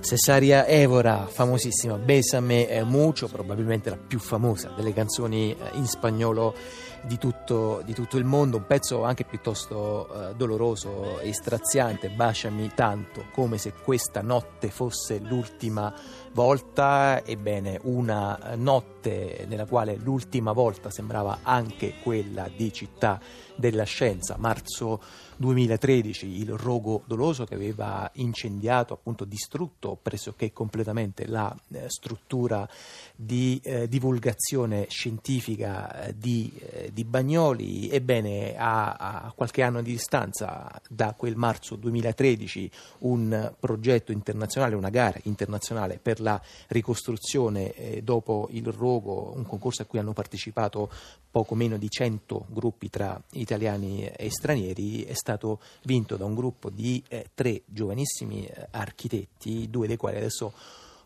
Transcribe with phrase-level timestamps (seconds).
[0.00, 6.54] Cesaria Evora, famosissima, Besame eh, Mucho, probabilmente la più famosa delle canzoni eh, in spagnolo
[7.02, 12.72] di tutto, di tutto il mondo, un pezzo anche piuttosto eh, doloroso e straziante, Baciami
[12.74, 15.92] tanto, come se questa notte fosse l'ultima
[16.32, 18.97] volta, ebbene una notte
[19.46, 23.20] nella quale l'ultima volta sembrava anche quella di Città
[23.56, 25.00] della Scienza, marzo
[25.38, 32.68] 2013, il rogo doloso che aveva incendiato, appunto distrutto pressoché completamente la eh, struttura
[33.14, 40.70] di eh, divulgazione scientifica eh, di, eh, Bagnoli, ebbene a, a, qualche anno di distanza
[40.88, 48.48] da quel marzo 2013 un progetto internazionale, una gara internazionale per la ricostruzione eh, dopo
[48.52, 50.90] il rogo, un concorso a cui hanno partecipato
[51.30, 56.70] poco meno di 100 gruppi tra italiani e stranieri, è stato vinto da un gruppo
[56.70, 60.52] di eh, tre giovanissimi eh, architetti, due dei quali adesso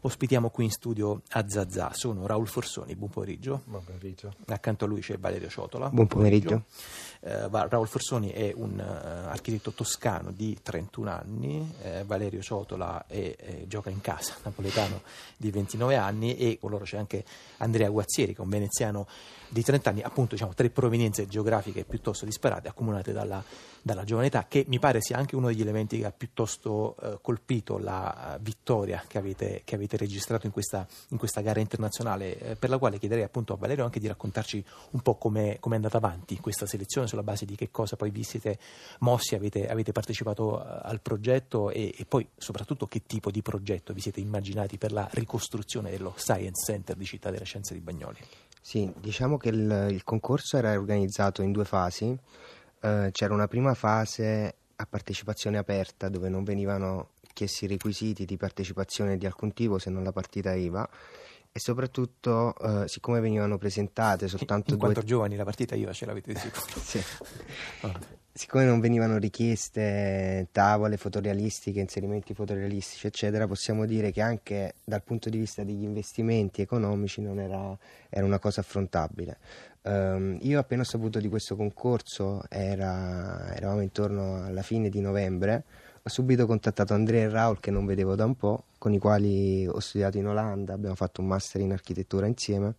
[0.03, 1.93] ospitiamo qui in studio a Zazà.
[1.93, 3.63] Sono Raul Forsoni, buon pomeriggio.
[3.65, 4.35] Buon pomeriggio.
[4.47, 5.89] Accanto a lui c'è Valerio Ciotola.
[5.91, 6.65] Buon pomeriggio.
[7.21, 13.37] Eh, Raul Forsoni è un uh, architetto toscano di 31 anni, eh, Valerio Ciotola è,
[13.39, 15.03] eh, gioca in casa, napoletano
[15.37, 17.25] di 29 anni e con loro c'è anche
[17.59, 19.07] Andrea Guazzieri che è un veneziano
[19.53, 23.45] di 30 anni, appunto diciamo, tre provenienze geografiche piuttosto disparate, accomunate dalla,
[23.83, 27.19] dalla giovane età, che mi pare sia anche uno degli elementi che ha piuttosto eh,
[27.21, 32.57] colpito la vittoria che avete, che avete registrato in questa, in questa, gara internazionale, eh,
[32.57, 35.97] per la quale chiederei appunto a Valerio anche di raccontarci un po' come è andata
[35.97, 38.59] avanti questa selezione, sulla base di che cosa poi vi siete
[39.01, 43.93] mossi, avete, avete partecipato eh, al progetto e, e poi soprattutto che tipo di progetto
[43.93, 48.19] vi siete immaginati per la ricostruzione dello Science Center di Città della Scienza di Bagnoli.
[48.61, 52.17] Sì, diciamo che il, il concorso era organizzato in due fasi.
[52.81, 59.17] Eh, c'era una prima fase a partecipazione aperta dove non venivano chiesti requisiti di partecipazione
[59.17, 60.89] di alcun tipo se non la partita IVA
[61.55, 64.87] e soprattutto eh, siccome venivano presentate soltanto in due...
[64.87, 67.03] quanto giovani la partita IVA ce l'avete di sicuro sì.
[68.33, 75.29] siccome non venivano richieste tavole fotorealistiche, inserimenti fotorealistici, eccetera, possiamo dire che anche dal punto
[75.29, 77.77] di vista degli investimenti economici non era,
[78.09, 79.39] era una cosa affrontabile.
[79.83, 85.65] Um, io appena ho saputo di questo concorso, era, eravamo intorno alla fine di novembre,
[86.05, 89.67] ho subito contattato Andrea e Raul che non vedevo da un po', con i quali
[89.69, 92.75] ho studiato in Olanda, abbiamo fatto un master in architettura insieme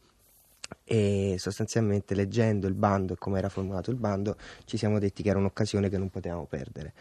[0.84, 4.36] e sostanzialmente leggendo il bando e come era formulato il bando
[4.66, 6.94] ci siamo detti che era un'occasione che non potevamo perdere.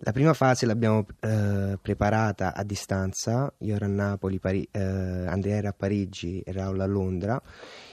[0.00, 5.56] La prima fase l'abbiamo eh, preparata a distanza, io ero a Napoli, Pari- eh, Andrea
[5.56, 7.42] era a Parigi e Raul a Londra,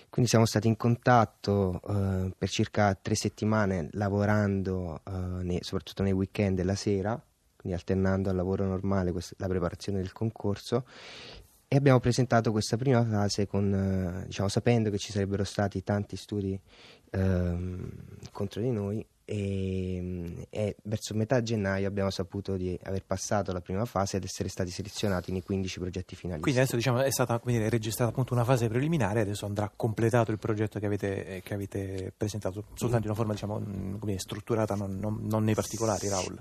[0.09, 5.11] quindi siamo stati in contatto eh, per circa tre settimane lavorando eh,
[5.43, 7.19] nei, soprattutto nei weekend e la sera,
[7.63, 10.83] quindi alternando al lavoro normale questa, la preparazione del concorso
[11.69, 16.17] e abbiamo presentato questa prima fase con, eh, diciamo, sapendo che ci sarebbero stati tanti
[16.17, 16.59] studi
[17.09, 17.89] ehm,
[18.31, 23.85] contro di noi e, e, verso metà gennaio abbiamo saputo di aver passato la prima
[23.85, 26.41] fase ed essere stati selezionati nei 15 progetti finali.
[26.41, 30.39] Quindi adesso diciamo, è stata dire, registrata appunto una fase preliminare, adesso andrà completato il
[30.39, 33.59] progetto che avete, che avete presentato, soltanto in una forma diciamo,
[34.03, 36.37] dire, strutturata, non, non, non, nei particolari, Raul.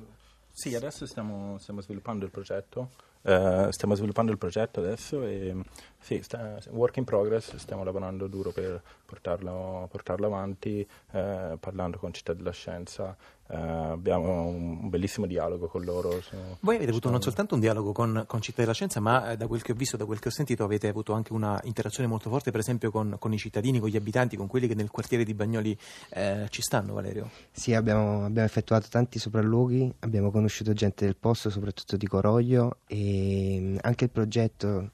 [0.52, 2.90] Sì, adesso stiamo, stiamo sviluppando il progetto.
[3.22, 5.54] Uh, stiamo sviluppando il progetto adesso e
[6.00, 12.12] sì, sta, work in progress, stiamo lavorando duro per portarlo, portarlo avanti, uh, parlando con
[12.12, 13.16] Città della Scienza,
[13.48, 16.20] uh, abbiamo un, bellissimo dialogo con loro.
[16.20, 19.46] Su, Voi avete avuto non soltanto un dialogo con, con, Città della Scienza, ma da
[19.46, 22.30] quel che ho visto, da quel che ho sentito, avete avuto anche una interazione molto
[22.30, 25.24] forte, per esempio con, con i cittadini, con gli abitanti, con quelli che nel quartiere
[25.24, 25.76] di Bagnoli
[26.10, 27.30] eh, ci stanno, Valerio?
[27.50, 33.02] Sì, abbiamo, abbiamo effettuato tanti sopralluoghi, abbiamo conosciuto gente del posto, soprattutto di Coroglio e
[33.02, 34.90] e anche il progetto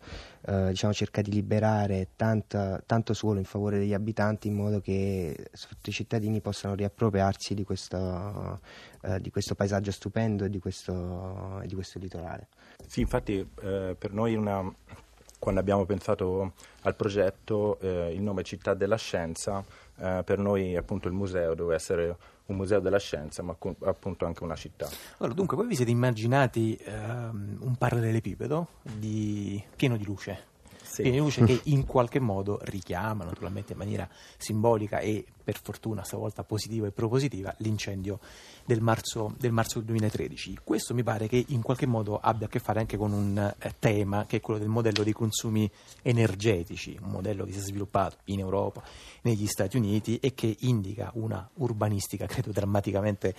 [0.47, 5.50] eh, diciamo, cerca di liberare tanta, tanto suolo in favore degli abitanti in modo che
[5.82, 8.60] i cittadini possano riappropriarsi di questo,
[9.03, 12.48] eh, di questo paesaggio stupendo e di questo, di questo litorale.
[12.87, 14.62] Sì, infatti eh, per noi una,
[15.39, 16.53] quando abbiamo pensato
[16.83, 19.65] al progetto eh, il nome Città della Scienza
[20.01, 22.17] eh, per noi appunto il museo deve essere
[22.49, 23.55] un museo della scienza, ma
[23.85, 24.89] appunto anche una città.
[25.19, 29.63] Allora, dunque, voi vi siete immaginati um, un parallelepipedo di...
[29.77, 30.57] pieno di luce?
[31.03, 36.45] Di luce che in qualche modo richiama, naturalmente in maniera simbolica e per fortuna stavolta
[36.45, 38.21] positiva e propositiva, l'incendio
[38.65, 40.59] del marzo, del marzo 2013.
[40.62, 43.74] Questo mi pare che in qualche modo abbia a che fare anche con un eh,
[43.78, 45.71] tema che è quello del modello dei consumi
[46.03, 48.83] energetici, un modello che si è sviluppato in Europa,
[49.22, 53.34] negli Stati Uniti e che indica una urbanistica, credo, drammaticamente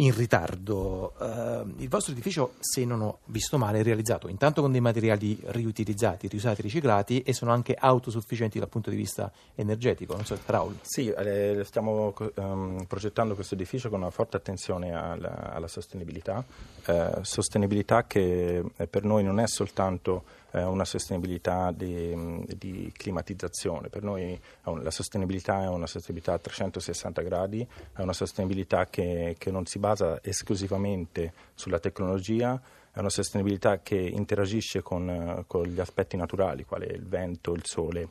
[0.00, 1.14] in ritardo.
[1.20, 5.38] Eh, il vostro edificio, se non ho visto male, è realizzato intanto con dei materiali
[5.46, 10.14] riutilizzati, riusati, riciclati e sono anche autosufficienti dal punto di vista energetico.
[10.14, 10.78] Non so, Raul.
[10.82, 16.44] Sì, eh, stiamo um, progettando questo edificio con una forte attenzione alla, alla sostenibilità,
[16.86, 23.88] eh, sostenibilità che eh, per noi non è soltanto eh, una sostenibilità di, di, climatizzazione,
[23.88, 29.50] per noi la sostenibilità è una sostenibilità a 360 gradi, è una sostenibilità che, che
[29.50, 32.60] non si basa esclusivamente sulla tecnologia,
[32.92, 38.08] è una sostenibilità che interagisce con, con gli aspetti naturali, quali il vento, il sole,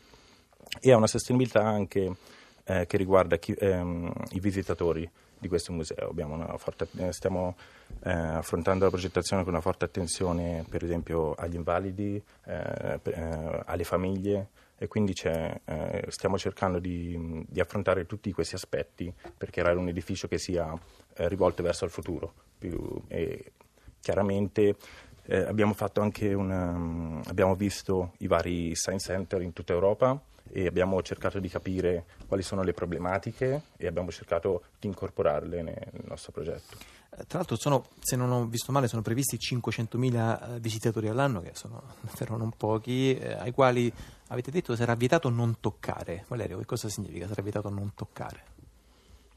[0.80, 2.16] e è una sostenibilità anche
[2.64, 5.10] eh, che riguarda chi, ehm, i visitatori
[5.40, 6.14] di questo museo.
[6.58, 7.56] Forte, eh, stiamo
[8.04, 13.84] eh, affrontando la progettazione con una forte attenzione per esempio agli invalidi, eh, eh alle
[13.84, 19.90] famiglie e quindi eh, stiamo cercando di, di, affrontare tutti questi aspetti per creare un
[19.90, 20.74] edificio che sia
[21.16, 22.34] eh, rivolto verso il futuro.
[22.58, 23.52] Più, e
[25.30, 25.76] chiaramente abbiamo,
[26.42, 30.20] una, abbiamo visto i vari science center in tutta Europa
[30.52, 36.04] e abbiamo cercato di capire quali sono le problematiche e abbiamo cercato di incorporarle nel
[36.08, 36.76] nostro progetto.
[37.12, 41.42] Eh, tra l'altro, sono, se non ho visto male, sono previsti 500.000 eh, visitatori all'anno,
[41.42, 43.92] che sono davvero non pochi, eh, ai quali
[44.28, 46.26] avete detto sarà vietato non toccare.
[46.28, 48.58] Valerio, che cosa significa sarà vietato non toccare?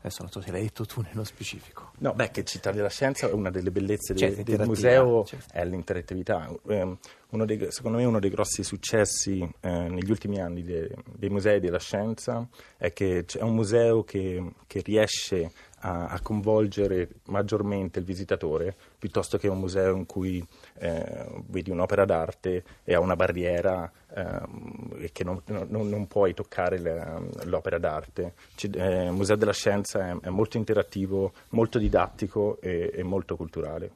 [0.03, 1.93] Adesso non so se l'hai detto tu nello specifico.
[1.99, 5.53] No, beh, che Città della Scienza è una delle bellezze certo, del museo, certo.
[5.53, 6.53] è l'interattività.
[6.67, 6.97] Eh,
[7.31, 11.79] dei, secondo me uno dei grossi successi eh, negli ultimi anni de, dei musei della
[11.79, 12.47] scienza
[12.77, 15.53] è che è un museo che, che riesce
[15.83, 20.45] a, a, coinvolgere maggiormente il visitatore piuttosto che un museo in cui
[20.79, 26.79] eh, vedi un'opera d'arte e ha una barriera eh, che non, non, non, puoi toccare
[26.79, 28.35] le, l'opera d'arte.
[28.55, 33.37] C- eh, il Museo della Scienza è, è molto interattivo, molto didattico e, e molto
[33.37, 33.93] culturale.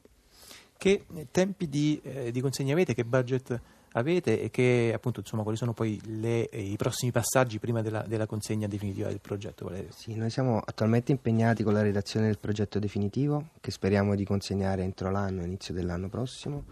[0.78, 2.94] Che tempi di, eh, di consegna avete?
[2.94, 3.60] Che budget
[3.96, 8.02] avete e che appunto insomma quali sono poi le, eh, i prossimi passaggi prima della,
[8.06, 9.90] della, consegna definitiva del progetto Valerio?
[9.92, 14.82] Sì, noi siamo attualmente impegnati con la redazione del progetto definitivo che speriamo di consegnare
[14.82, 16.64] entro l'anno, inizio dell'anno prossimo.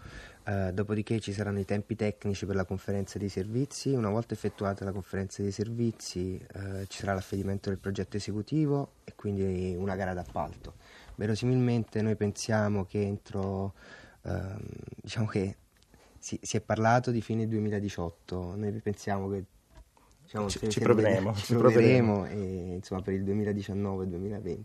[0.45, 3.93] Uh, dopodiché ci saranno i tempi tecnici per la conferenza dei servizi.
[3.93, 9.13] Una volta effettuata la conferenza dei servizi, uh, ci sarà l'affidamento del progetto esecutivo e
[9.15, 10.75] quindi una gara d'appalto.
[11.15, 13.73] Verosimilmente noi pensiamo che entro,
[14.21, 14.31] uh,
[15.01, 15.55] diciamo che
[16.25, 19.43] si, si, è parlato di fine 2018, noi pensiamo che
[20.23, 22.25] diciamo, ci, ci proveremo, ci proveremo.
[22.25, 24.63] e insomma per il 2019-2020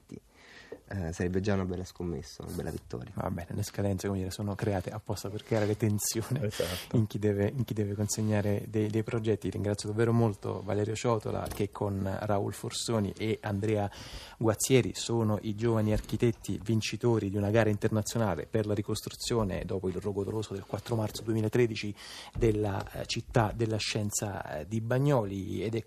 [0.92, 3.12] eh, sarebbe già una bella scommessa, una bella vittoria.
[3.14, 6.96] Va bene, le scadenze come dire, sono create apposta per creare le tensioni esatto.
[6.96, 9.50] in, chi deve, in, chi deve, consegnare dei, dei, progetti.
[9.50, 13.88] Ringrazio davvero molto Valerio Ciotola che con Raul Forsoni e Andrea
[14.36, 19.94] Guazzieri sono i giovani architetti vincitori di una gara internazionale per la ricostruzione dopo il
[19.94, 21.94] rogo doloroso del 4 marzo 2013
[22.36, 25.78] della eh, città della scienza eh, di Bagnoli ed è